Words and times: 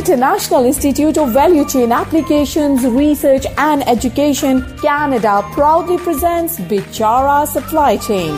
International 0.00 0.64
Institute 0.64 1.18
of 1.18 1.30
Value 1.30 1.62
Chain 1.66 1.92
Applications, 1.92 2.86
Research 2.86 3.44
and 3.58 3.86
Education, 3.86 4.62
Canada 4.78 5.42
proudly 5.52 5.98
presents 5.98 6.58
Bichara 6.58 7.46
Supply 7.46 7.98
Chain. 7.98 8.34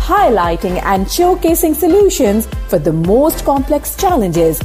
Highlighting 0.00 0.82
and 0.82 1.04
showcasing 1.04 1.74
solutions 1.74 2.46
for 2.68 2.78
the 2.78 2.94
most 2.94 3.44
complex 3.44 3.94
challenges 3.98 4.58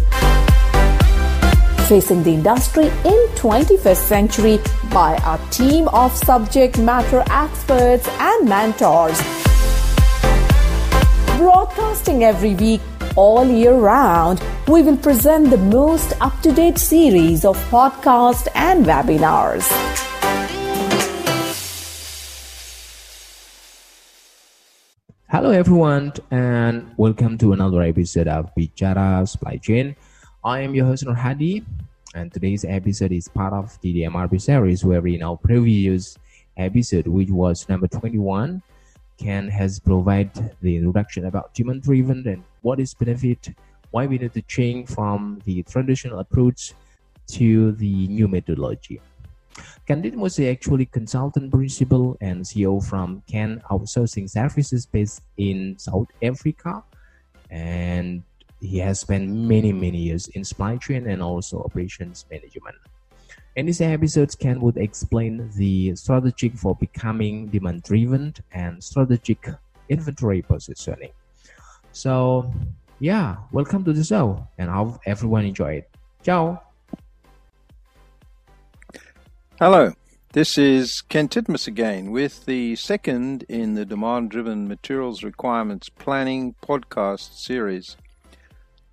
facing 1.90 2.24
the 2.24 2.32
industry 2.32 2.86
in 3.04 3.20
21st 3.36 4.08
century 4.14 4.60
by 4.94 5.16
a 5.26 5.38
team 5.52 5.90
of 5.90 6.16
subject 6.16 6.78
matter 6.78 7.22
experts 7.30 8.08
and 8.20 8.48
mentors. 8.48 9.20
Broadcasting 11.38 12.24
every 12.24 12.56
week 12.56 12.80
all 13.18 13.44
year 13.44 13.74
round, 13.74 14.40
we 14.68 14.84
will 14.84 14.96
present 14.96 15.50
the 15.50 15.58
most 15.58 16.14
up 16.22 16.40
to 16.42 16.52
date 16.54 16.78
series 16.78 17.44
of 17.44 17.58
podcasts 17.72 18.48
and 18.54 18.86
webinars. 18.86 19.66
Hello, 25.30 25.50
everyone, 25.50 26.14
and 26.30 26.94
welcome 26.98 27.40
to 27.40 27.54
another 27.54 27.82
episode 27.82 28.28
of 28.28 28.54
Bichara 28.56 29.28
Supply 29.28 29.58
Chain. 29.58 29.96
I 30.44 30.62
am 30.62 30.76
your 30.76 30.86
host 30.86 31.04
Nur 31.04 31.16
Hadi, 31.16 31.66
and 32.14 32.32
today's 32.32 32.66
episode 32.66 33.12
is 33.12 33.28
part 33.28 33.52
of 33.52 33.82
the 33.82 33.94
DDMRP 33.94 34.40
series 34.40 34.86
where 34.86 35.06
in 35.08 35.24
our 35.24 35.38
previous 35.38 36.18
episode, 36.56 37.08
which 37.08 37.30
was 37.30 37.68
number 37.68 37.88
21, 37.88 38.62
Ken 39.18 39.48
has 39.48 39.80
provided 39.80 40.56
the 40.62 40.78
introduction 40.78 41.26
about 41.26 41.54
demand 41.54 41.84
driven 41.84 42.28
and 42.28 42.44
what 42.62 42.80
is 42.80 42.94
benefit, 42.94 43.50
why 43.92 44.06
we 44.06 44.18
need 44.18 44.34
to 44.34 44.42
change 44.44 44.90
from 44.90 45.42
the 45.46 45.64
traditional 45.64 46.20
approach 46.20 46.74
to 47.28 47.72
the 47.74 48.08
new 48.08 48.28
methodology. 48.28 49.02
Candid 49.88 50.16
was 50.16 50.40
actually 50.40 50.86
consultant 50.86 51.52
principal 51.52 52.18
and 52.22 52.44
CEO 52.44 52.84
from 52.84 53.24
Ken 53.28 53.62
Outsourcing 53.72 54.30
Services 54.30 54.86
based 54.86 55.22
in 55.38 55.78
South 55.80 56.08
Africa. 56.22 56.84
And 57.50 58.24
he 58.60 58.78
has 58.80 59.00
spent 59.00 59.30
many, 59.30 59.72
many 59.72 59.98
years 59.98 60.28
in 60.30 60.44
supply 60.44 60.78
chain 60.78 61.08
and 61.08 61.22
also 61.22 61.64
operations 61.64 62.26
management. 62.30 62.76
In 63.58 63.66
this 63.66 63.82
episode, 63.82 64.38
Ken 64.38 64.62
would 64.62 64.78
explain 64.78 65.50
the 65.56 65.96
strategic 65.96 66.54
for 66.54 66.76
becoming 66.76 67.48
demand 67.48 67.82
driven 67.82 68.36
and 68.52 68.84
strategic 68.84 69.50
inventory 69.90 70.44
positioning. 70.44 71.10
So, 71.92 72.54
yeah, 73.00 73.38
welcome 73.52 73.84
to 73.86 73.94
the 73.94 74.04
show 74.04 74.48
and 74.60 74.70
I 74.70 74.76
hope 74.76 75.02
everyone 75.08 75.44
enjoy 75.44 75.74
it. 75.82 75.90
Ciao. 76.22 76.62
Hello, 79.60 79.92
this 80.34 80.60
is 80.60 81.02
Ken 81.02 81.28
Titmus 81.28 81.66
again 81.66 82.12
with 82.12 82.46
the 82.46 82.76
second 82.76 83.42
in 83.50 83.74
the 83.74 83.86
demand 83.86 84.30
driven 84.30 84.68
materials 84.68 85.24
requirements 85.24 85.90
planning 85.90 86.54
podcast 86.62 87.34
series. 87.34 87.98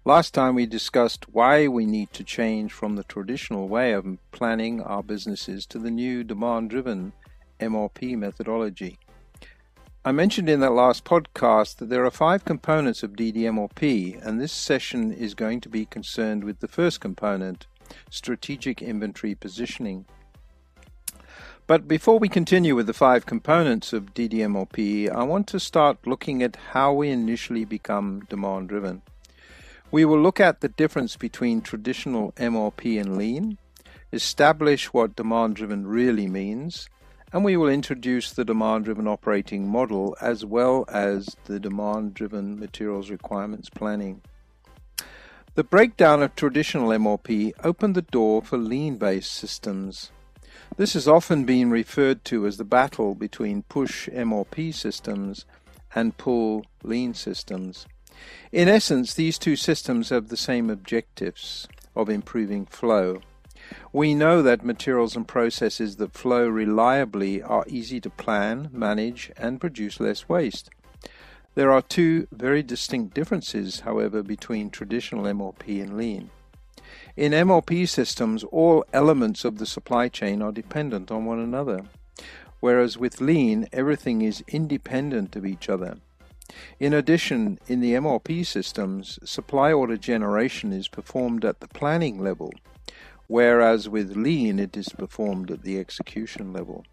Last 0.07 0.35
time 0.35 0.55
we 0.55 0.67
discussed 0.67 1.31
why 1.33 1.67
we 1.67 1.87
need 1.87 2.13
to 2.13 2.23
change 2.23 2.75
from 2.75 2.95
the 2.95 3.05
traditional 3.05 3.69
way 3.69 3.93
of 3.95 4.19
planning 4.33 4.83
our 4.83 5.03
businesses 5.03 5.65
to 5.69 5.79
the 5.79 5.91
new 5.91 6.23
demand 6.23 6.69
driven 6.69 7.15
MRP 7.59 8.15
methodology. 8.19 8.99
I 10.05 10.13
mentioned 10.13 10.51
in 10.51 10.61
that 10.61 10.75
last 10.75 11.07
podcast 11.07 11.77
that 11.77 11.89
there 11.89 12.05
are 12.05 12.11
five 12.11 12.45
components 12.45 13.03
of 13.03 13.13
DDMRP, 13.13 14.23
and 14.23 14.39
this 14.39 14.53
session 14.53 15.11
is 15.11 15.33
going 15.33 15.63
to 15.63 15.71
be 15.71 15.87
concerned 15.87 16.45
with 16.45 16.61
the 16.61 16.69
first 16.69 17.01
component 17.01 17.67
strategic 18.11 18.83
inventory 18.83 19.35
positioning. 19.35 20.05
But 21.67 21.89
before 21.89 22.19
we 22.19 22.29
continue 22.29 22.75
with 22.75 22.89
the 22.89 22.93
five 22.93 23.25
components 23.25 23.95
of 23.95 24.13
DDMRP, 24.13 25.11
I 25.11 25.23
want 25.23 25.47
to 25.47 25.59
start 25.59 26.07
looking 26.07 26.43
at 26.43 26.57
how 26.73 26.93
we 26.93 27.09
initially 27.09 27.65
become 27.65 28.27
demand 28.29 28.69
driven. 28.69 29.01
We 29.95 30.05
will 30.05 30.21
look 30.21 30.41
at 30.41 30.61
the 30.61 30.69
difference 30.69 31.17
between 31.17 31.61
traditional 31.61 32.33
MRP 32.33 33.01
and 33.01 33.17
lean, 33.17 33.59
establish 34.13 34.93
what 34.93 35.15
demand 35.15 35.55
driven 35.55 35.87
really 35.87 36.27
means, 36.27 36.89
and 37.33 37.45
we 37.45 37.57
will 37.57 37.69
introduce 37.69 38.33
the 38.33 38.45
demand 38.45 38.87
driven 38.87 39.07
operating 39.07 39.69
model 39.69 40.17
as 40.21 40.45
well 40.45 40.85
as 40.89 41.37
the 41.45 41.61
demand 41.61 42.15
driven 42.15 42.59
materials 42.59 43.09
requirements 43.09 43.71
planning. 43.71 44.21
The 45.55 45.63
breakdown 45.63 46.25
of 46.25 46.35
traditional 46.35 46.89
MRP 46.89 47.53
opened 47.63 47.95
the 47.95 48.03
door 48.03 48.43
for 48.43 48.59
lean 48.59 48.97
based 48.97 49.33
systems. 49.33 50.11
This 50.77 50.95
has 50.95 51.07
often 51.07 51.45
been 51.45 51.71
referred 51.71 52.25
to 52.25 52.49
as 52.49 52.57
the 52.57 52.65
battle 52.65 53.15
between 53.15 53.63
push 53.63 54.09
MRP 54.09 54.75
systems 54.75 55.47
and 55.95 56.19
pull 56.19 56.65
lean 56.83 57.15
systems. 57.15 57.87
In 58.53 58.69
essence, 58.69 59.15
these 59.15 59.39
two 59.39 59.57
systems 59.57 60.11
have 60.11 60.29
the 60.29 60.37
same 60.37 60.71
objectives 60.71 61.67
of 61.97 62.09
improving 62.09 62.67
flow. 62.67 63.21
We 63.93 64.15
know 64.15 64.43
that 64.43 64.65
materials 64.65 65.17
and 65.17 65.27
processes 65.27 65.97
that 65.97 66.13
flow 66.13 66.47
reliably 66.49 67.43
are 67.43 67.65
easy 67.67 68.01
to 68.01 68.11
plan, 68.11 68.69
manage, 68.73 69.33
and 69.37 69.61
produce 69.61 70.01
less 70.01 70.29
waste. 70.29 70.71
There 71.55 71.71
are 71.71 71.83
two 71.83 72.27
very 72.33 72.63
distinct 72.63 73.15
differences, 73.15 73.81
however, 73.81 74.23
between 74.23 74.71
traditional 74.71 75.25
MRP 75.25 75.83
and 75.83 75.97
lean. 75.97 76.31
In 77.17 77.33
MRP 77.33 77.89
systems, 77.89 78.43
all 78.45 78.85
elements 78.93 79.45
of 79.45 79.59
the 79.59 79.67
supply 79.67 80.09
chain 80.09 80.43
are 80.43 80.53
dependent 80.53 81.11
on 81.13 81.25
one 81.25 81.39
another, 81.39 81.83
whereas 82.59 82.99
with 82.99 83.21
lean, 83.21 83.69
everything 83.73 84.23
is 84.23 84.43
independent 84.49 85.37
of 85.37 85.47
each 85.47 85.69
other. 85.69 85.99
In 86.79 86.93
addition, 86.93 87.59
in 87.67 87.81
the 87.81 87.93
MRP 87.93 88.45
systems, 88.45 89.19
supply 89.25 89.73
order 89.73 89.97
generation 89.97 90.73
is 90.73 90.89
performed 90.89 91.45
at 91.45 91.61
the 91.61 91.69
planning 91.69 92.19
level, 92.19 92.53
whereas 93.27 93.89
with 93.89 94.17
Lean 94.17 94.59
it 94.59 94.77
is 94.77 94.89
performed 94.91 95.51
at 95.51 95.63
the 95.63 95.79
execution 95.79 96.53
level. 96.53 96.85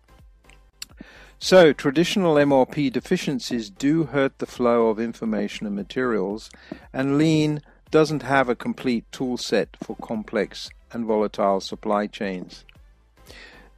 So, 1.37 1.73
traditional 1.73 2.35
MRP 2.35 2.91
deficiencies 2.93 3.71
do 3.71 4.03
hurt 4.03 4.37
the 4.37 4.45
flow 4.45 4.89
of 4.89 4.99
information 4.99 5.65
and 5.65 5.75
materials, 5.75 6.51
and 6.93 7.17
Lean 7.17 7.61
doesn't 7.89 8.21
have 8.21 8.47
a 8.47 8.55
complete 8.55 9.11
tool 9.11 9.37
set 9.37 9.75
for 9.83 9.95
complex 9.95 10.69
and 10.93 11.05
volatile 11.05 11.59
supply 11.59 12.07
chains. 12.07 12.63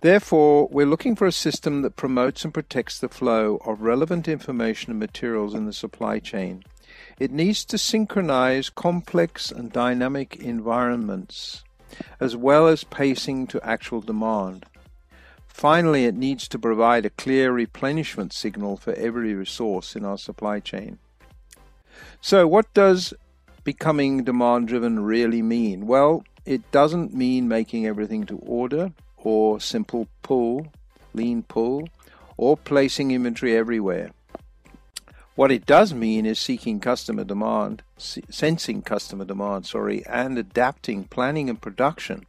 Therefore, 0.04 0.68
we're 0.70 0.86
looking 0.86 1.16
for 1.16 1.28
a 1.28 1.32
system 1.32 1.82
that 1.84 1.96
promotes 1.96 2.44
and 2.44 2.54
protects 2.54 3.00
the 3.00 3.08
flow 3.08 3.62
of 3.66 3.80
relevant 3.80 4.28
information 4.28 4.92
and 4.92 5.00
materials 5.00 5.54
in 5.54 5.66
the 5.66 5.72
supply 5.72 6.20
chain. 6.20 6.66
It 7.20 7.32
needs 7.32 7.64
to 7.64 7.78
synchronize 7.78 8.70
complex 8.70 9.50
and 9.50 9.72
dynamic 9.72 10.36
environments, 10.36 11.64
as 12.20 12.36
well 12.36 12.68
as 12.68 12.84
pacing 12.84 13.48
to 13.48 13.66
actual 13.66 14.02
demand. 14.02 14.66
Finally, 15.48 16.04
it 16.04 16.16
needs 16.16 16.50
to 16.50 16.60
provide 16.60 17.06
a 17.06 17.10
clear 17.10 17.54
replenishment 17.54 18.34
signal 18.34 18.76
for 18.76 18.92
every 18.96 19.34
resource 19.34 19.96
in 19.96 20.04
our 20.04 20.18
supply 20.18 20.60
chain. 20.60 21.00
So, 22.20 22.46
what 22.46 22.74
does 22.74 23.14
becoming 23.64 24.26
demand 24.26 24.68
driven 24.68 25.00
really 25.00 25.42
mean? 25.42 25.88
Well, 25.88 26.26
it 26.44 26.70
doesn't 26.74 27.14
mean 27.14 27.48
making 27.48 27.88
everything 27.88 28.26
to 28.26 28.38
order 28.40 28.92
or 29.24 29.60
simple 29.60 30.08
pull, 30.22 30.68
lean 31.14 31.44
pull, 31.44 31.88
or 32.38 32.58
placing 32.58 33.12
inventory 33.12 33.56
everywhere. 33.56 34.12
What 35.36 35.52
it 35.52 35.66
does 35.66 35.94
mean 35.94 36.28
is 36.28 36.38
seeking 36.38 36.80
customer 36.80 37.24
demand, 37.24 37.82
sensing 37.98 38.84
customer 38.84 39.26
demand, 39.26 39.66
sorry, 39.66 40.06
and 40.06 40.38
adapting 40.38 41.06
planning 41.06 41.50
and 41.50 41.60
production 41.60 42.26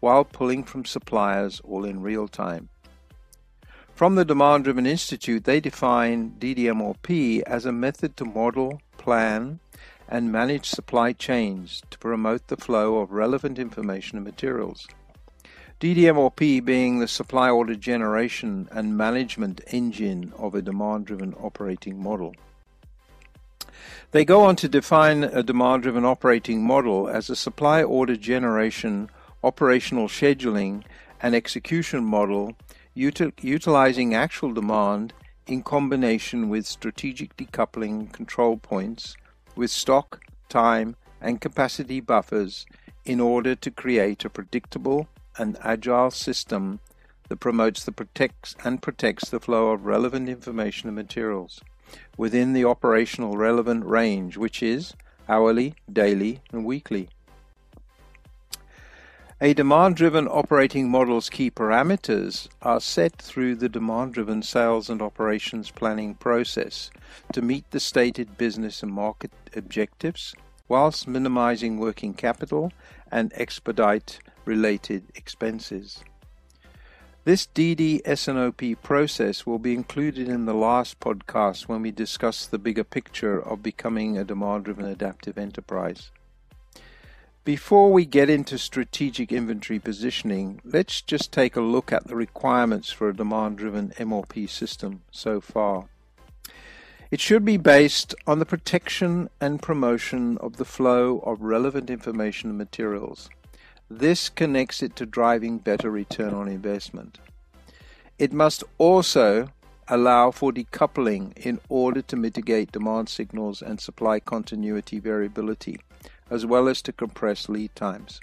while 0.00 0.24
pulling 0.24 0.64
from 0.64 0.84
suppliers 0.84 1.60
all 1.64 1.84
in 1.84 2.02
real 2.02 2.28
time. 2.28 2.68
From 3.94 4.16
the 4.16 4.24
Demand 4.24 4.64
Driven 4.64 4.86
Institute, 4.86 5.44
they 5.44 5.60
define 5.60 6.32
DDMRP 6.38 7.42
as 7.42 7.64
a 7.64 7.72
method 7.72 8.16
to 8.16 8.24
model, 8.24 8.82
plan, 8.98 9.60
and 10.08 10.32
manage 10.32 10.66
supply 10.66 11.12
chains 11.12 11.82
to 11.90 11.98
promote 11.98 12.48
the 12.48 12.56
flow 12.56 12.98
of 12.98 13.12
relevant 13.12 13.58
information 13.58 14.18
and 14.18 14.26
materials. 14.26 14.86
DDMRP 15.82 16.64
being 16.64 17.00
the 17.00 17.08
supply 17.08 17.50
order 17.50 17.74
generation 17.74 18.68
and 18.70 18.96
management 18.96 19.60
engine 19.72 20.32
of 20.38 20.54
a 20.54 20.62
demand 20.62 21.06
driven 21.06 21.34
operating 21.34 22.00
model. 22.00 22.36
They 24.12 24.24
go 24.24 24.42
on 24.42 24.54
to 24.56 24.68
define 24.68 25.24
a 25.24 25.42
demand 25.42 25.82
driven 25.82 26.04
operating 26.04 26.62
model 26.62 27.08
as 27.08 27.28
a 27.28 27.34
supply 27.34 27.82
order 27.82 28.14
generation, 28.14 29.10
operational 29.42 30.06
scheduling, 30.06 30.84
and 31.20 31.34
execution 31.34 32.04
model 32.04 32.54
util- 32.96 33.32
utilizing 33.42 34.14
actual 34.14 34.52
demand 34.52 35.12
in 35.48 35.64
combination 35.64 36.48
with 36.48 36.64
strategic 36.64 37.36
decoupling 37.36 38.12
control 38.12 38.56
points 38.56 39.16
with 39.56 39.72
stock, 39.72 40.22
time, 40.48 40.94
and 41.20 41.40
capacity 41.40 41.98
buffers 41.98 42.66
in 43.04 43.18
order 43.18 43.56
to 43.56 43.72
create 43.72 44.24
a 44.24 44.30
predictable 44.30 45.08
and 45.38 45.58
agile 45.62 46.10
system 46.10 46.80
that 47.28 47.40
promotes 47.40 47.84
the 47.84 47.92
protects 47.92 48.54
and 48.64 48.82
protects 48.82 49.30
the 49.30 49.40
flow 49.40 49.70
of 49.70 49.86
relevant 49.86 50.28
information 50.28 50.88
and 50.88 50.96
materials 50.96 51.60
within 52.16 52.52
the 52.52 52.64
operational 52.64 53.36
relevant 53.36 53.84
range, 53.84 54.36
which 54.36 54.62
is 54.62 54.94
hourly, 55.28 55.74
daily, 55.90 56.40
and 56.52 56.64
weekly. 56.64 57.08
A 59.40 59.54
demand 59.54 59.96
driven 59.96 60.28
operating 60.28 60.88
model's 60.88 61.28
key 61.28 61.50
parameters 61.50 62.48
are 62.62 62.80
set 62.80 63.16
through 63.16 63.56
the 63.56 63.68
demand 63.68 64.14
driven 64.14 64.40
sales 64.40 64.88
and 64.88 65.02
operations 65.02 65.70
planning 65.72 66.14
process 66.14 66.92
to 67.32 67.42
meet 67.42 67.68
the 67.72 67.80
stated 67.80 68.38
business 68.38 68.84
and 68.84 68.92
market 68.92 69.32
objectives 69.56 70.32
whilst 70.68 71.08
minimizing 71.08 71.78
working 71.78 72.14
capital 72.14 72.72
and 73.10 73.32
expedite 73.34 74.18
related 74.44 75.04
expenses. 75.14 76.02
This 77.24 77.46
DD-S&OP 77.46 78.82
process 78.82 79.46
will 79.46 79.60
be 79.60 79.74
included 79.74 80.28
in 80.28 80.46
the 80.46 80.54
last 80.54 80.98
podcast 80.98 81.68
when 81.68 81.82
we 81.82 81.92
discuss 81.92 82.46
the 82.46 82.58
bigger 82.58 82.82
picture 82.82 83.40
of 83.40 83.62
becoming 83.62 84.18
a 84.18 84.24
demand 84.24 84.64
driven 84.64 84.86
adaptive 84.86 85.38
enterprise. 85.38 86.10
Before 87.44 87.92
we 87.92 88.06
get 88.06 88.28
into 88.30 88.58
strategic 88.58 89.30
inventory 89.30 89.78
positioning, 89.78 90.60
let's 90.64 91.00
just 91.00 91.32
take 91.32 91.54
a 91.54 91.60
look 91.60 91.92
at 91.92 92.08
the 92.08 92.16
requirements 92.16 92.90
for 92.90 93.08
a 93.08 93.16
demand 93.16 93.58
driven 93.58 93.90
MRP 93.98 94.48
system 94.48 95.02
so 95.12 95.40
far. 95.40 95.88
It 97.12 97.20
should 97.20 97.44
be 97.44 97.58
based 97.58 98.14
on 98.26 98.38
the 98.38 98.46
protection 98.46 99.28
and 99.38 99.60
promotion 99.60 100.38
of 100.38 100.56
the 100.56 100.64
flow 100.64 101.18
of 101.18 101.42
relevant 101.42 101.90
information 101.90 102.48
and 102.48 102.56
materials. 102.56 103.28
This 103.90 104.30
connects 104.30 104.82
it 104.82 104.96
to 104.96 105.04
driving 105.04 105.58
better 105.58 105.90
return 105.90 106.32
on 106.32 106.48
investment. 106.48 107.18
It 108.18 108.32
must 108.32 108.64
also 108.78 109.50
allow 109.88 110.30
for 110.30 110.52
decoupling 110.52 111.36
in 111.36 111.60
order 111.68 112.00
to 112.00 112.16
mitigate 112.16 112.72
demand 112.72 113.10
signals 113.10 113.60
and 113.60 113.78
supply 113.78 114.18
continuity 114.18 114.98
variability 114.98 115.78
as 116.30 116.46
well 116.46 116.66
as 116.66 116.80
to 116.80 116.94
compress 116.94 117.46
lead 117.46 117.76
times. 117.76 118.22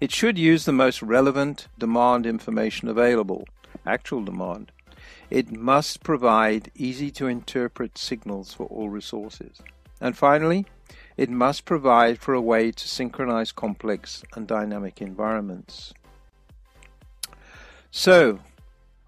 It 0.00 0.10
should 0.10 0.38
use 0.38 0.64
the 0.64 0.72
most 0.72 1.02
relevant 1.02 1.68
demand 1.78 2.24
information 2.24 2.88
available, 2.88 3.46
actual 3.84 4.24
demand. 4.24 4.72
It 5.30 5.50
must 5.50 6.02
provide 6.02 6.70
easy 6.74 7.10
to 7.12 7.26
interpret 7.26 7.98
signals 7.98 8.54
for 8.54 8.66
all 8.66 8.88
resources. 8.88 9.60
And 10.00 10.16
finally, 10.16 10.66
it 11.16 11.30
must 11.30 11.64
provide 11.64 12.18
for 12.18 12.34
a 12.34 12.40
way 12.40 12.70
to 12.70 12.88
synchronize 12.88 13.50
complex 13.50 14.22
and 14.34 14.46
dynamic 14.46 15.00
environments. 15.00 15.94
So, 17.90 18.40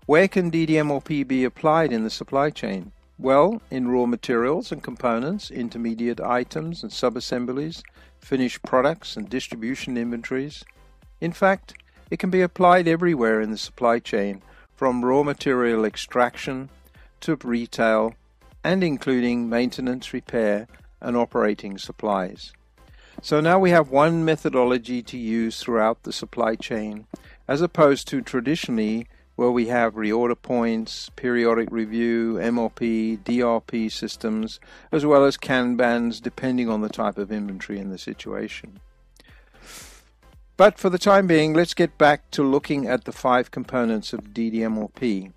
where 0.06 0.28
can 0.28 0.50
DDMRP 0.50 1.28
be 1.28 1.44
applied 1.44 1.92
in 1.92 2.04
the 2.04 2.10
supply 2.10 2.50
chain? 2.50 2.92
Well, 3.18 3.60
in 3.70 3.88
raw 3.88 4.06
materials 4.06 4.72
and 4.72 4.82
components, 4.82 5.50
intermediate 5.50 6.20
items 6.20 6.82
and 6.82 6.90
subassemblies, 6.90 7.82
finished 8.18 8.62
products 8.62 9.16
and 9.16 9.28
distribution 9.28 9.96
inventories. 9.96 10.64
In 11.20 11.32
fact, 11.32 11.74
it 12.10 12.18
can 12.18 12.30
be 12.30 12.40
applied 12.40 12.88
everywhere 12.88 13.40
in 13.40 13.50
the 13.50 13.58
supply 13.58 13.98
chain, 13.98 14.40
from 14.78 15.04
raw 15.04 15.24
material 15.24 15.84
extraction 15.84 16.68
to 17.18 17.34
retail, 17.42 18.14
and 18.62 18.84
including 18.84 19.48
maintenance, 19.48 20.14
repair, 20.14 20.68
and 21.00 21.16
operating 21.16 21.76
supplies. 21.76 22.52
So 23.20 23.40
now 23.40 23.58
we 23.58 23.70
have 23.70 23.90
one 23.90 24.24
methodology 24.24 25.02
to 25.02 25.18
use 25.18 25.58
throughout 25.58 26.04
the 26.04 26.12
supply 26.12 26.54
chain, 26.54 27.08
as 27.48 27.60
opposed 27.60 28.06
to 28.08 28.20
traditionally 28.22 29.08
where 29.34 29.50
we 29.50 29.66
have 29.66 29.94
reorder 29.94 30.40
points, 30.40 31.10
periodic 31.16 31.72
review, 31.72 32.34
MRP, 32.34 33.18
DRP 33.24 33.90
systems, 33.90 34.60
as 34.92 35.04
well 35.04 35.24
as 35.24 35.36
Kanbans 35.36 36.22
depending 36.22 36.68
on 36.68 36.82
the 36.82 36.88
type 36.88 37.18
of 37.18 37.32
inventory 37.32 37.80
in 37.80 37.90
the 37.90 37.98
situation. 37.98 38.78
But 40.58 40.76
for 40.76 40.90
the 40.90 40.98
time 40.98 41.28
being, 41.28 41.54
let's 41.54 41.72
get 41.72 41.96
back 41.98 42.32
to 42.32 42.42
looking 42.42 42.88
at 42.88 43.04
the 43.04 43.12
five 43.12 43.52
components 43.52 44.12
of 44.12 44.34
DDMRP. 44.34 45.32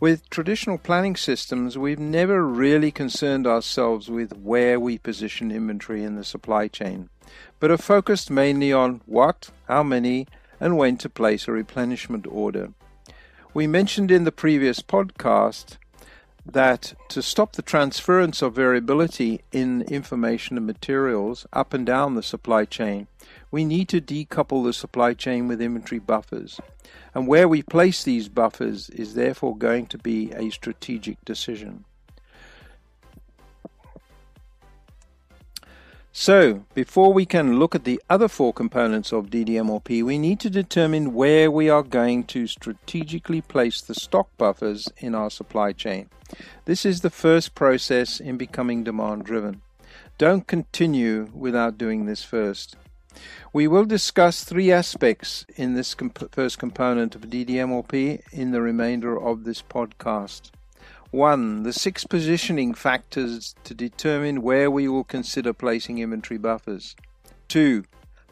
With 0.00 0.28
traditional 0.28 0.76
planning 0.76 1.16
systems, 1.16 1.78
we've 1.78 1.98
never 1.98 2.46
really 2.46 2.90
concerned 2.90 3.46
ourselves 3.46 4.10
with 4.10 4.36
where 4.36 4.78
we 4.78 4.98
position 4.98 5.50
inventory 5.50 6.04
in 6.04 6.16
the 6.16 6.24
supply 6.24 6.68
chain, 6.68 7.08
but 7.58 7.70
have 7.70 7.80
focused 7.80 8.30
mainly 8.30 8.70
on 8.70 9.00
what, 9.06 9.48
how 9.66 9.82
many, 9.82 10.26
and 10.60 10.76
when 10.76 10.98
to 10.98 11.08
place 11.08 11.48
a 11.48 11.52
replenishment 11.52 12.26
order. 12.28 12.74
We 13.54 13.66
mentioned 13.66 14.10
in 14.10 14.24
the 14.24 14.30
previous 14.30 14.80
podcast 14.80 15.78
that 16.44 16.94
to 17.08 17.22
stop 17.22 17.52
the 17.52 17.62
transference 17.62 18.42
of 18.42 18.54
variability 18.54 19.42
in 19.52 19.82
information 19.82 20.56
and 20.56 20.66
materials 20.66 21.46
up 21.52 21.72
and 21.72 21.86
down 21.86 22.14
the 22.14 22.22
supply 22.22 22.64
chain, 22.64 23.06
we 23.50 23.64
need 23.64 23.88
to 23.88 24.00
decouple 24.00 24.64
the 24.64 24.72
supply 24.72 25.14
chain 25.14 25.46
with 25.46 25.60
inventory 25.60 25.98
buffers. 25.98 26.60
And 27.14 27.28
where 27.28 27.46
we 27.46 27.62
place 27.62 28.02
these 28.02 28.28
buffers 28.28 28.90
is 28.90 29.14
therefore 29.14 29.56
going 29.56 29.86
to 29.86 29.98
be 29.98 30.32
a 30.32 30.50
strategic 30.50 31.24
decision. 31.24 31.84
So, 36.14 36.64
before 36.74 37.10
we 37.10 37.24
can 37.24 37.58
look 37.58 37.74
at 37.74 37.84
the 37.84 38.00
other 38.10 38.28
four 38.28 38.52
components 38.52 39.12
of 39.12 39.30
DDMRP, 39.30 40.02
we 40.02 40.18
need 40.18 40.40
to 40.40 40.50
determine 40.50 41.14
where 41.14 41.50
we 41.50 41.70
are 41.70 41.82
going 41.82 42.24
to 42.24 42.46
strategically 42.46 43.40
place 43.40 43.80
the 43.80 43.94
stock 43.94 44.28
buffers 44.36 44.90
in 44.98 45.14
our 45.14 45.30
supply 45.30 45.72
chain. 45.72 46.10
This 46.66 46.84
is 46.84 47.00
the 47.00 47.08
first 47.08 47.54
process 47.54 48.20
in 48.20 48.36
becoming 48.36 48.84
demand 48.84 49.24
driven. 49.24 49.62
Don't 50.18 50.46
continue 50.46 51.30
without 51.32 51.78
doing 51.78 52.04
this 52.04 52.22
first. 52.22 52.76
We 53.54 53.66
will 53.66 53.86
discuss 53.86 54.44
three 54.44 54.70
aspects 54.70 55.46
in 55.56 55.72
this 55.74 55.94
comp- 55.94 56.30
first 56.30 56.58
component 56.58 57.14
of 57.14 57.22
DDMRP 57.22 58.20
in 58.32 58.50
the 58.50 58.60
remainder 58.60 59.18
of 59.18 59.44
this 59.44 59.62
podcast. 59.62 60.50
1. 61.12 61.62
The 61.62 61.74
six 61.74 62.04
positioning 62.04 62.72
factors 62.72 63.54
to 63.64 63.74
determine 63.74 64.40
where 64.40 64.70
we 64.70 64.88
will 64.88 65.04
consider 65.04 65.52
placing 65.52 65.98
inventory 65.98 66.38
buffers. 66.38 66.96
2. 67.48 67.84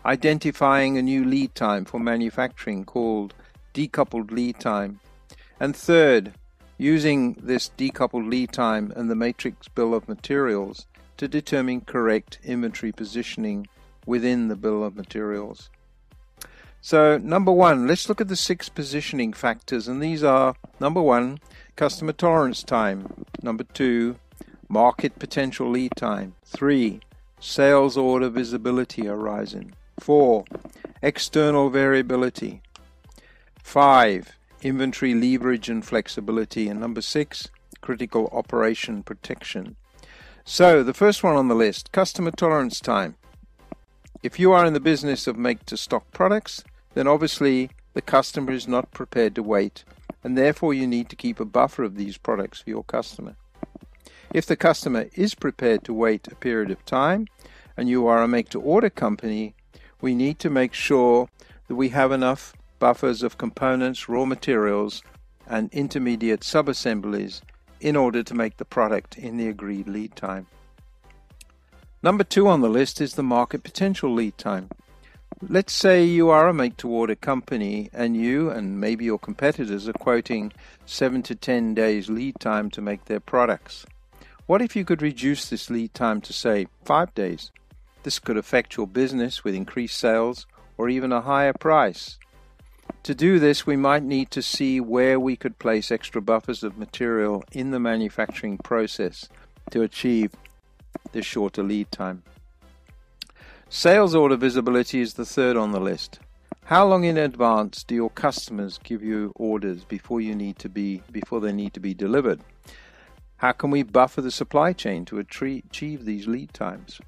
Identifying 0.07 0.97
a 0.97 1.03
new 1.03 1.23
lead 1.23 1.55
time 1.55 1.85
for 1.85 2.01
manufacturing 2.01 2.87
called 2.87 3.35
decoupled 3.75 4.31
lead 4.31 4.59
time. 4.59 4.99
And 5.61 5.77
third, 5.77 6.33
using 6.79 7.35
this 7.35 7.71
decoupled 7.77 8.27
lead 8.27 8.51
time 8.51 8.95
and 8.97 9.11
the 9.11 9.15
matrix 9.15 9.69
bill 9.69 9.93
of 9.93 10.09
materials 10.09 10.87
to 11.19 11.29
determine 11.29 11.83
correct 11.83 12.39
inventory 12.43 12.93
positioning 12.93 13.69
within 14.07 14.49
the 14.49 14.57
bill 14.57 14.83
of 14.83 14.97
materials. 14.97 15.69
So, 16.83 17.19
number 17.19 17.53
one, 17.53 17.87
let's 17.87 18.09
look 18.09 18.23
at 18.23 18.29
the 18.29 18.37
six 18.37 18.71
positioning 18.71 19.35
factors, 19.35 19.87
and 19.87 20.03
these 20.03 20.25
are 20.25 20.55
number 20.81 21.03
one, 21.03 21.39
customer 21.77 22.13
tolerance 22.13 22.63
time. 22.63 23.27
Number 23.43 23.65
two, 23.65 24.17
market 24.69 25.19
potential 25.19 25.69
lead 25.69 25.93
time. 25.97 26.35
Three, 26.45 27.01
sales 27.39 27.99
order 27.99 28.31
visibility 28.31 29.05
horizon. 29.07 29.75
Four, 29.99 30.45
external 31.03 31.69
variability. 31.69 32.63
Five, 33.63 34.39
inventory 34.63 35.15
leverage 35.15 35.69
and 35.69 35.85
flexibility. 35.85 36.67
And 36.69 36.81
number 36.81 37.03
six, 37.03 37.51
critical 37.83 38.31
operation 38.33 39.03
protection. 39.03 39.77
So, 40.45 40.83
the 40.83 40.95
first 40.95 41.23
one 41.23 41.37
on 41.37 41.49
the 41.49 41.55
list 41.55 41.93
customer 41.93 42.31
tolerance 42.31 42.81
time. 42.81 43.17
If 44.23 44.39
you 44.39 44.53
are 44.53 44.67
in 44.67 44.73
the 44.73 44.81
business 44.81 45.27
of 45.27 45.37
make 45.37 45.65
to 45.67 45.77
stock 45.77 46.11
products, 46.13 46.63
then 46.95 47.07
obviously 47.07 47.71
the 47.95 48.03
customer 48.03 48.53
is 48.53 48.69
not 48.69 48.91
prepared 48.93 49.35
to 49.35 49.43
wait, 49.43 49.85
and 50.23 50.37
therefore 50.37 50.75
you 50.75 50.87
need 50.87 51.09
to 51.09 51.17
keep 51.17 51.41
a 51.41 51.45
buffer 51.45 51.83
of 51.83 51.97
these 51.97 52.17
products 52.17 52.61
for 52.61 52.71
your 52.71 52.85
customer. 52.85 53.37
If 54.33 54.47
the 54.47 54.57
customer 54.57 55.07
is 55.15 55.35
prepared 55.35 55.85
to 55.85 55.95
wait 55.95 56.29
a 56.29 56.37
period 56.37 56.71
of 56.71 56.85
time, 56.85 57.27
and 57.77 57.89
you 57.89 58.07
are 58.07 58.23
a 58.23 58.29
make 58.29 58.49
to 58.51 58.61
order 58.61 58.91
company, 58.91 59.55
we 60.01 60.15
need 60.15 60.39
to 60.41 60.51
make 60.51 60.75
sure 60.75 61.29
that 61.69 61.75
we 61.75 61.89
have 61.91 62.13
enough 62.13 62.55
buffers 62.79 63.23
of 63.23 63.39
components, 63.39 64.09
raw 64.09 64.25
materials, 64.25 65.03
and 65.47 65.73
intermediate 65.73 66.41
subassemblies 66.41 67.41
in 67.81 67.97
order 67.97 68.23
to 68.23 68.35
make 68.35 68.57
the 68.57 68.65
product 68.65 69.17
in 69.19 69.37
the 69.37 69.49
agreed 69.49 69.89
lead 69.89 70.15
time. 70.15 70.47
Number 72.03 72.25
two 72.25 72.49
on 72.49 72.61
the 72.61 72.69
list 72.69 73.01
is 73.01 73.15
the 73.15 73.23
market 73.23 73.63
potential 73.63 74.13
lead 74.13 74.39
time. 74.39 74.71
Let's 75.49 75.73
say 75.73 76.05
you 76.05 76.29
are 76.29 76.49
a 76.49 76.53
make 76.53 76.77
to 76.79 76.89
order 76.91 77.15
company 77.15 77.89
and 77.95 78.15
you 78.15 78.51
and 78.51 78.79
maybe 78.79 79.07
your 79.07 79.19
competitors 79.19 79.89
are 79.89 79.95
quoting 79.95 80.53
7 80.85 81.23
to 81.23 81.35
10 81.35 81.73
days 81.73 82.11
lead 82.11 82.39
time 82.39 82.69
to 82.73 82.83
make 82.83 83.07
their 83.07 83.21
products. 83.21 83.87
What 84.45 84.61
if 84.61 84.77
you 84.77 84.85
could 84.85 85.01
reduce 85.01 85.49
this 85.49 85.71
lead 85.71 85.95
time 85.95 86.21
to, 86.23 86.35
say, 86.35 86.67
five 86.85 87.15
days? 87.15 87.53
This 88.03 88.19
could 88.19 88.37
affect 88.37 88.77
your 88.77 88.87
business 88.87 89.43
with 89.43 89.55
increased 89.55 89.99
sales 89.99 90.47
or 90.77 90.91
even 90.91 91.11
a 91.11 91.23
higher 91.23 91.55
price. 91.55 92.19
To 93.05 93.15
do 93.15 93.39
this, 93.39 93.67
we 93.67 93.77
might 93.77 94.03
need 94.03 94.31
to 94.33 94.43
see 94.43 94.79
where 94.79 95.19
we 95.19 95.37
could 95.37 95.59
place 95.59 95.91
extra 95.91 96.21
buffers 96.21 96.63
of 96.63 96.77
material 96.77 97.45
in 97.51 97.71
the 97.71 97.81
manufacturing 97.81 98.59
process 98.59 99.27
to 99.71 99.81
achieve 99.81 100.33
this 101.13 101.25
shorter 101.25 101.63
lead 101.63 101.91
time. 101.91 102.25
Sales 103.73 104.17
order 104.17 104.35
visibility 104.35 105.01
is 105.01 105.15
the 105.15 105.25
third 105.25 105.57
on 105.57 105.71
the 105.71 105.79
list. 105.79 106.19
How 106.65 106.85
long 106.85 107.05
in 107.05 107.17
advance 107.17 107.85
do 107.85 107.95
your 107.95 108.11
customers 108.11 108.81
give 108.83 109.01
you 109.01 109.33
orders 109.37 109.85
before 109.85 110.21
you 110.21 110.35
need 110.35 110.59
to 110.59 110.69
be 110.69 111.05
before 111.13 111.41
they 111.41 111.53
need 111.53 111.73
to 111.75 111.81
be 111.81 111.95
delivered? 111.95 112.41
How 113.37 113.53
can 113.53 113.71
we 113.71 113.85
buffer 113.85 114.23
the 114.23 114.33
supply 114.33 114.73
chain 114.73 115.05
to 115.05 115.21
achieve 115.21 116.05
these 116.05 116.27
lead 116.27 116.53
times? 116.53 117.01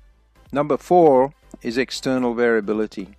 Number 0.53 0.77
4 0.77 1.35
is 1.63 1.77
external 1.77 2.33
variability. 2.33 3.17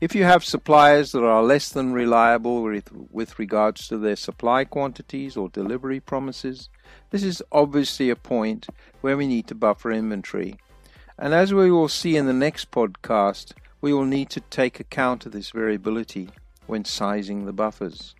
If 0.00 0.14
you 0.14 0.24
have 0.24 0.42
suppliers 0.42 1.12
that 1.12 1.22
are 1.22 1.42
less 1.42 1.68
than 1.68 1.92
reliable 1.92 2.62
with, 2.62 2.90
with 3.10 3.38
regards 3.38 3.88
to 3.88 3.98
their 3.98 4.16
supply 4.16 4.64
quantities 4.64 5.36
or 5.36 5.50
delivery 5.50 6.00
promises, 6.00 6.70
this 7.10 7.24
is 7.24 7.42
obviously 7.52 8.08
a 8.08 8.16
point 8.16 8.68
where 9.02 9.18
we 9.18 9.26
need 9.26 9.48
to 9.48 9.54
buffer 9.54 9.92
inventory 9.92 10.56
and 11.20 11.34
as 11.34 11.52
we 11.52 11.70
will 11.70 11.88
see 11.88 12.16
in 12.16 12.24
the 12.24 12.32
next 12.32 12.70
podcast, 12.70 13.52
we 13.82 13.92
will 13.92 14.06
need 14.06 14.30
to 14.30 14.40
take 14.40 14.80
account 14.80 15.26
of 15.26 15.32
this 15.32 15.50
variability 15.50 16.30
when 16.66 16.82
sizing 16.82 17.44
the 17.44 17.52
buffers. 17.52 18.14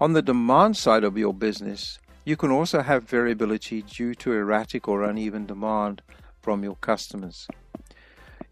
On 0.00 0.12
the 0.12 0.22
demand 0.22 0.76
side 0.76 1.02
of 1.02 1.18
your 1.18 1.34
business, 1.34 1.98
you 2.24 2.36
can 2.36 2.52
also 2.52 2.82
have 2.82 3.02
variability 3.02 3.82
due 3.82 4.14
to 4.14 4.32
erratic 4.32 4.86
or 4.86 5.02
uneven 5.02 5.44
demand 5.44 6.02
from 6.40 6.62
your 6.62 6.76
customers. 6.76 7.48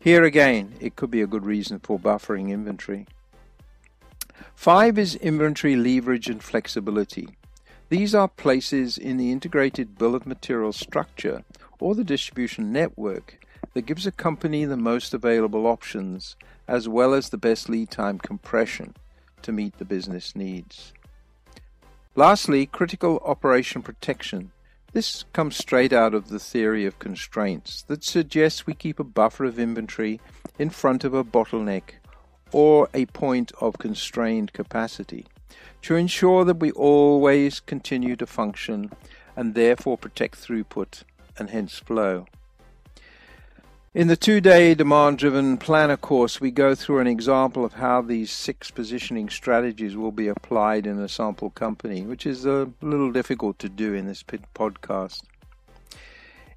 Here 0.00 0.24
again, 0.24 0.74
it 0.80 0.96
could 0.96 1.10
be 1.10 1.22
a 1.22 1.28
good 1.28 1.46
reason 1.46 1.78
for 1.78 2.00
buffering 2.00 2.50
inventory. 2.50 3.06
Five 4.56 4.98
is 4.98 5.14
inventory 5.14 5.76
leverage 5.76 6.28
and 6.28 6.42
flexibility. 6.42 7.28
These 7.90 8.12
are 8.12 8.28
places 8.28 8.98
in 8.98 9.18
the 9.18 9.30
integrated 9.30 9.96
bill 9.96 10.16
of 10.16 10.26
materials 10.26 10.76
structure 10.76 11.44
or 11.78 11.94
the 11.94 12.04
distribution 12.04 12.72
network 12.72 13.38
that 13.74 13.86
gives 13.86 14.06
a 14.06 14.12
company 14.12 14.64
the 14.64 14.76
most 14.76 15.14
available 15.14 15.66
options 15.66 16.36
as 16.66 16.88
well 16.88 17.14
as 17.14 17.28
the 17.28 17.38
best 17.38 17.68
lead 17.68 17.90
time 17.90 18.18
compression 18.18 18.94
to 19.42 19.52
meet 19.52 19.78
the 19.78 19.84
business 19.84 20.36
needs. 20.36 20.92
Lastly, 22.14 22.66
critical 22.66 23.22
operation 23.24 23.82
protection. 23.82 24.50
This 24.92 25.24
comes 25.32 25.56
straight 25.56 25.92
out 25.92 26.14
of 26.14 26.28
the 26.28 26.38
theory 26.38 26.84
of 26.86 26.98
constraints 26.98 27.82
that 27.82 28.02
suggests 28.02 28.66
we 28.66 28.74
keep 28.74 28.98
a 28.98 29.04
buffer 29.04 29.44
of 29.44 29.58
inventory 29.58 30.20
in 30.58 30.70
front 30.70 31.04
of 31.04 31.14
a 31.14 31.22
bottleneck 31.22 31.94
or 32.50 32.88
a 32.94 33.06
point 33.06 33.52
of 33.60 33.78
constrained 33.78 34.52
capacity 34.52 35.26
to 35.82 35.94
ensure 35.94 36.44
that 36.44 36.60
we 36.60 36.72
always 36.72 37.60
continue 37.60 38.16
to 38.16 38.26
function 38.26 38.90
and 39.36 39.54
therefore 39.54 39.96
protect 39.96 40.40
throughput 40.40 41.02
and 41.38 41.50
hence 41.50 41.78
flow. 41.78 42.26
In 43.94 44.08
the 44.08 44.16
two 44.16 44.42
day 44.42 44.74
demand 44.74 45.16
driven 45.16 45.56
planner 45.56 45.96
course, 45.96 46.42
we 46.42 46.50
go 46.50 46.74
through 46.74 46.98
an 46.98 47.06
example 47.06 47.64
of 47.64 47.72
how 47.72 48.02
these 48.02 48.30
six 48.30 48.70
positioning 48.70 49.30
strategies 49.30 49.96
will 49.96 50.12
be 50.12 50.28
applied 50.28 50.86
in 50.86 51.00
a 51.00 51.08
sample 51.08 51.48
company, 51.48 52.02
which 52.02 52.26
is 52.26 52.44
a 52.44 52.70
little 52.82 53.10
difficult 53.10 53.58
to 53.60 53.68
do 53.70 53.94
in 53.94 54.06
this 54.06 54.22
podcast. 54.22 55.22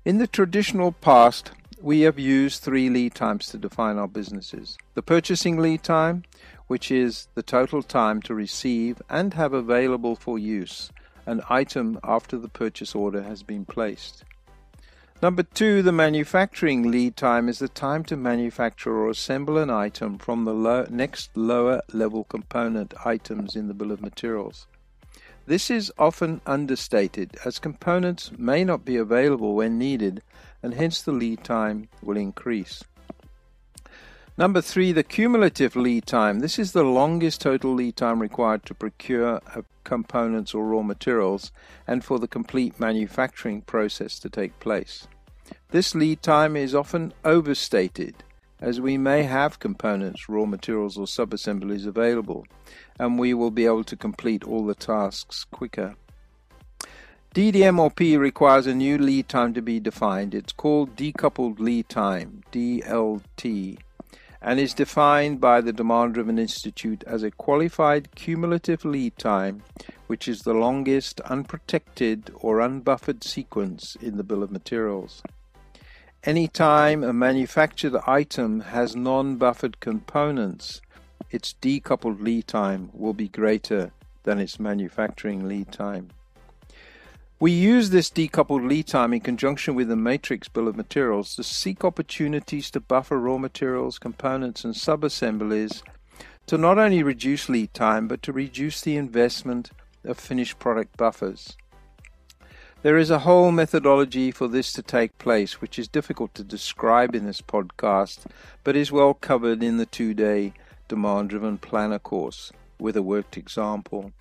In 0.04 0.18
the 0.18 0.28
traditional 0.28 0.92
past, 0.92 1.52
we 1.82 2.02
have 2.02 2.20
used 2.20 2.62
three 2.62 2.90
lead 2.90 3.16
times 3.16 3.48
to 3.48 3.58
define 3.58 3.98
our 3.98 4.10
businesses 4.10 4.78
the 4.94 5.02
purchasing 5.02 5.58
lead 5.58 5.84
time, 5.84 6.24
which 6.68 6.92
is 6.92 7.30
the 7.36 7.44
total 7.44 7.82
time 7.82 8.22
to 8.24 8.36
receive 8.36 9.02
and 9.10 9.36
have 9.36 9.54
available 9.54 10.18
for 10.18 10.38
use 10.38 10.92
an 11.26 11.42
item 11.50 11.98
after 12.04 12.38
the 12.38 12.50
purchase 12.50 12.94
order 12.94 13.24
has 13.24 13.42
been 13.42 13.64
placed. 13.64 14.26
Number 15.22 15.44
two, 15.44 15.84
the 15.84 15.92
manufacturing 15.92 16.90
lead 16.90 17.16
time 17.16 17.48
is 17.48 17.60
the 17.60 17.68
time 17.68 18.04
to 18.06 18.18
manufacture 18.18 18.92
or 18.92 19.12
assemble 19.12 19.60
an 19.60 19.70
item 19.70 20.18
from 20.18 20.46
the 20.46 20.54
low, 20.54 20.88
next 20.90 21.30
lower 21.38 21.84
level 21.94 22.24
component 22.24 22.96
items 23.06 23.56
in 23.56 23.68
the 23.68 23.76
bill 23.76 23.92
of 23.92 24.02
materials. 24.02 24.66
This 25.46 25.70
is 25.70 25.94
often 26.00 26.42
understated 26.48 27.38
as 27.46 27.60
components 27.60 28.32
may 28.36 28.64
not 28.64 28.84
be 28.84 28.98
available 28.98 29.54
when 29.54 29.78
needed 29.78 30.24
and 30.64 30.74
hence 30.74 31.04
the 31.04 31.12
lead 31.12 31.44
time 31.44 31.90
will 32.02 32.18
increase. 32.18 32.84
Number 34.38 34.62
three, 34.62 34.92
the 34.92 35.04
cumulative 35.04 35.76
lead 35.76 36.06
time. 36.06 36.40
This 36.40 36.58
is 36.58 36.72
the 36.72 36.84
longest 36.84 37.42
total 37.42 37.74
lead 37.74 37.98
time 37.98 38.22
required 38.22 38.66
to 38.66 38.74
procure 38.74 39.42
uh, 39.56 39.62
components 39.84 40.54
or 40.54 40.66
raw 40.66 40.82
materials 40.82 41.52
and 41.86 42.04
for 42.04 42.18
the 42.18 42.28
complete 42.28 42.80
manufacturing 42.80 43.62
process 43.62 44.18
to 44.20 44.30
take 44.30 44.60
place. 44.60 45.08
This 45.72 45.94
lead 45.94 46.22
time 46.22 46.56
is 46.56 46.74
often 46.74 47.14
overstated 47.26 48.24
as 48.62 48.80
we 48.80 48.98
may 48.98 49.24
have 49.24 49.60
components, 49.60 50.30
raw 50.30 50.46
materials, 50.46 50.98
or 50.98 51.08
subassemblies 51.08 51.88
available, 51.88 52.46
and 53.00 53.18
we 53.18 53.34
will 53.34 53.50
be 53.50 53.66
able 53.66 53.84
to 53.84 53.96
complete 53.96 54.44
all 54.44 54.66
the 54.66 54.76
tasks 54.76 55.46
quicker. 55.46 55.96
DDMRP 57.34 58.20
requires 58.20 58.68
a 58.68 58.76
new 58.76 58.98
lead 58.98 59.28
time 59.30 59.54
to 59.54 59.62
be 59.62 59.80
defined. 59.80 60.36
It's 60.36 60.54
called 60.54 60.96
decoupled 60.96 61.60
lead 61.60 61.90
time, 61.90 62.44
DLT, 62.52 63.80
and 64.42 64.60
is 64.60 64.74
defined 64.74 65.40
by 65.40 65.62
the 65.62 65.74
Demand 65.74 66.16
Driven 66.16 66.40
Institute 66.40 67.04
as 67.06 67.22
a 67.22 67.32
qualified 67.32 68.16
cumulative 68.16 68.84
lead 68.84 69.18
time, 69.18 69.64
which 70.08 70.28
is 70.28 70.42
the 70.42 70.54
longest 70.54 71.22
unprotected 71.22 72.32
or 72.36 72.58
unbuffered 72.58 73.24
sequence 73.24 73.96
in 74.02 74.18
the 74.18 74.24
bill 74.24 74.42
of 74.42 74.52
materials. 74.52 75.22
Any 76.24 76.48
time 76.48 77.04
a 77.04 77.14
manufactured 77.14 77.96
item 78.06 78.62
has 78.62 78.96
non-buffered 78.96 79.80
components, 79.80 80.82
its 81.30 81.56
decoupled 81.62 82.22
lead 82.22 82.48
time 82.48 82.90
will 82.94 83.14
be 83.14 83.28
greater 83.28 83.92
than 84.24 84.40
its 84.40 84.60
manufacturing 84.60 85.48
lead 85.48 85.72
time. 85.72 86.10
We 87.42 87.52
use 87.54 87.90
this 87.90 88.12
decoupled 88.12 88.70
lead 88.70 88.86
time 88.86 89.16
in 89.16 89.22
conjunction 89.22 89.74
with 89.74 89.88
the 89.88 89.96
matrix 89.96 90.48
bill 90.48 90.68
of 90.68 90.76
materials 90.76 91.36
to 91.38 91.44
seek 91.44 91.84
opportunities 91.84 92.70
to 92.70 92.80
buffer 92.80 93.18
raw 93.18 93.40
materials, 93.40 93.98
components, 93.98 94.64
and 94.64 94.76
subassemblies 94.76 95.82
to 96.46 96.60
not 96.60 96.78
only 96.78 97.02
reduce 97.02 97.50
lead 97.50 97.74
time 97.74 98.08
but 98.08 98.22
to 98.22 98.32
reduce 98.32 98.82
the 98.82 98.96
investment 98.96 99.72
of 100.04 100.20
finished 100.20 100.60
product 100.60 100.96
buffers. 100.98 101.58
There 102.84 103.00
is 103.00 103.10
a 103.10 103.26
whole 103.26 103.52
methodology 103.52 104.30
for 104.30 104.48
this 104.48 104.72
to 104.74 104.84
take 104.84 105.18
place, 105.18 105.60
which 105.60 105.80
is 105.80 105.88
difficult 105.88 106.36
to 106.36 106.44
describe 106.44 107.16
in 107.16 107.26
this 107.26 107.42
podcast, 107.42 108.28
but 108.64 108.76
is 108.76 108.92
well 108.92 109.16
covered 109.16 109.64
in 109.64 109.78
the 109.78 109.88
two 109.88 110.14
day 110.14 110.54
demand 110.88 111.32
driven 111.32 111.58
planner 111.58 111.98
course 111.98 112.52
with 112.78 112.96
a 112.96 113.02
worked 113.02 113.36
example. 113.36 114.12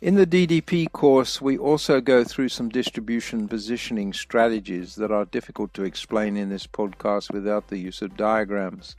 In 0.00 0.14
the 0.14 0.26
DDP 0.26 0.90
course, 0.92 1.40
we 1.40 1.58
also 1.58 2.00
go 2.00 2.22
through 2.22 2.50
some 2.50 2.68
distribution 2.68 3.48
positioning 3.48 4.12
strategies 4.12 4.94
that 4.94 5.10
are 5.10 5.24
difficult 5.24 5.74
to 5.74 5.82
explain 5.82 6.36
in 6.36 6.50
this 6.50 6.66
podcast 6.66 7.32
without 7.32 7.68
the 7.68 7.78
use 7.78 8.00
of 8.00 8.16
diagrams. 8.16 8.94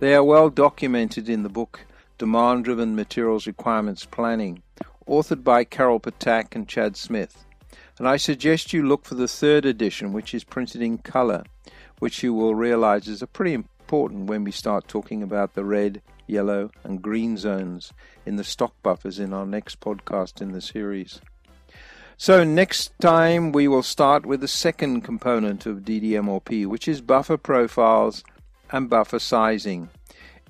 They 0.00 0.14
are 0.14 0.24
well 0.24 0.50
documented 0.50 1.28
in 1.28 1.44
the 1.44 1.48
book 1.48 1.86
Demand 2.18 2.64
Driven 2.64 2.96
Materials 2.96 3.46
Requirements 3.46 4.04
Planning, 4.04 4.62
authored 5.08 5.44
by 5.44 5.64
Carol 5.64 6.00
Ptak 6.00 6.54
and 6.54 6.68
Chad 6.68 6.96
Smith 6.96 7.44
and 8.00 8.08
I 8.08 8.16
suggest 8.16 8.72
you 8.72 8.82
look 8.82 9.04
for 9.04 9.14
the 9.14 9.28
third 9.28 9.66
edition, 9.66 10.14
which 10.14 10.32
is 10.32 10.42
printed 10.42 10.80
in 10.80 10.96
color, 10.96 11.44
which 11.98 12.22
you 12.22 12.32
will 12.32 12.54
realize 12.54 13.06
is 13.08 13.20
a 13.20 13.26
pretty 13.26 13.52
important 13.52 14.24
when 14.24 14.42
we 14.42 14.52
start 14.52 14.88
talking 14.88 15.22
about 15.22 15.52
the 15.52 15.66
red, 15.66 16.00
yellow, 16.30 16.70
and 16.84 17.02
green 17.02 17.36
zones 17.36 17.92
in 18.24 18.36
the 18.36 18.44
stock 18.44 18.74
buffers 18.82 19.18
in 19.18 19.32
our 19.32 19.46
next 19.46 19.80
podcast 19.80 20.40
in 20.40 20.52
the 20.52 20.60
series. 20.60 21.20
So, 22.16 22.44
next 22.44 22.92
time 23.00 23.52
we 23.52 23.66
will 23.66 23.82
start 23.82 24.26
with 24.26 24.40
the 24.40 24.48
second 24.48 25.02
component 25.02 25.66
of 25.66 25.78
DDMRP, 25.78 26.66
which 26.66 26.86
is 26.86 27.00
buffer 27.00 27.36
profiles 27.36 28.22
and 28.70 28.90
buffer 28.90 29.18
sizing. 29.18 29.88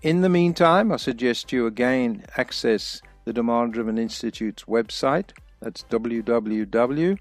In 0.03 0.21
the 0.21 0.29
meantime, 0.29 0.93
I 0.93 0.97
suggest 0.97 1.53
you 1.53 1.67
again 1.67 2.25
access 2.37 3.03
the 3.25 3.33
Demand 3.33 3.73
Driven 3.73 3.99
Institute's 3.99 4.65
website. 4.65 5.31
That's 5.61 5.85
www 5.85 7.19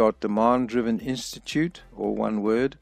www.demanddriveninstitute, 0.00 1.80
or 1.96 2.14
one 2.14 2.42
word, 2.42 2.78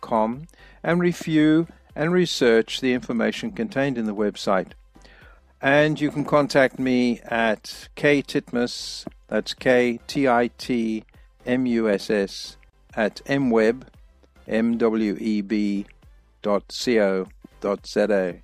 .com, 0.00 0.46
and 0.82 1.00
review 1.00 1.66
and 1.94 2.12
research 2.12 2.80
the 2.80 2.92
information 2.92 3.52
contained 3.52 3.98
in 3.98 4.06
the 4.06 4.14
website. 4.14 4.72
And 5.60 6.00
you 6.00 6.10
can 6.10 6.24
contact 6.24 6.78
me 6.78 7.20
at 7.24 7.88
ktitmus, 7.96 9.06
that's 9.28 9.54
K 9.54 9.98
T 10.06 10.28
I 10.28 10.48
T 10.58 11.04
M 11.46 11.66
U 11.66 11.88
S 11.88 12.10
S, 12.10 12.56
at 12.94 13.22
mweb, 13.24 13.84
M-W-E-B 14.46 15.86
dot 16.42 16.64
co 16.84 17.26
dot 17.60 17.86
za. 17.86 18.34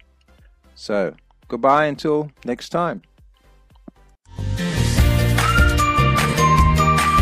So, 0.74 1.14
goodbye 1.48 1.86
until 1.86 2.30
next 2.44 2.70
time. 2.70 3.02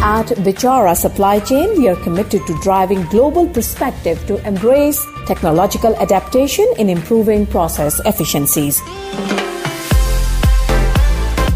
At 0.01 0.27
Bichara 0.47 0.97
Supply 0.97 1.41
Chain, 1.41 1.77
we 1.77 1.89
are 1.89 1.97
committed 1.97 2.47
to 2.47 2.57
driving 2.63 3.03
global 3.07 3.49
perspective 3.49 4.25
to 4.29 4.37
embrace 4.47 5.05
technological 5.27 5.97
adaptation 5.97 6.65
in 6.79 6.89
improving 6.89 7.45
process 7.47 8.01
efficiencies. 8.07 8.81